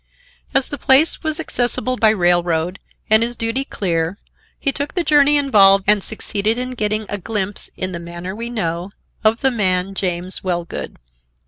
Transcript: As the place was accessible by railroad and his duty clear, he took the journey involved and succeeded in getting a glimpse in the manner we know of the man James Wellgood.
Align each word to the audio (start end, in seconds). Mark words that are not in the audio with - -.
As 0.55 0.69
the 0.69 0.79
place 0.79 1.21
was 1.21 1.39
accessible 1.39 1.95
by 1.95 2.09
railroad 2.09 2.79
and 3.07 3.21
his 3.21 3.35
duty 3.35 3.63
clear, 3.63 4.17
he 4.59 4.71
took 4.71 4.95
the 4.95 5.03
journey 5.03 5.37
involved 5.37 5.83
and 5.85 6.03
succeeded 6.03 6.57
in 6.57 6.71
getting 6.71 7.05
a 7.07 7.19
glimpse 7.19 7.69
in 7.77 7.91
the 7.91 7.99
manner 7.99 8.35
we 8.35 8.49
know 8.49 8.89
of 9.23 9.41
the 9.41 9.51
man 9.51 9.93
James 9.93 10.43
Wellgood. 10.43 10.95